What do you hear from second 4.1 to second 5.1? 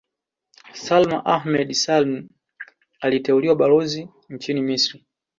nchini Misri